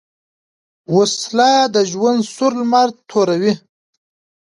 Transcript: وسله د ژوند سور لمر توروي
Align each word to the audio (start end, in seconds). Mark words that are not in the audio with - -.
وسله 0.95 1.51
د 1.73 1.77
ژوند 1.91 2.21
سور 2.35 2.53
لمر 2.59 2.87
توروي 3.09 3.53